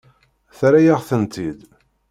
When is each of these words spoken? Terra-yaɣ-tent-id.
Terra-yaɣ-tent-id. 0.57 1.59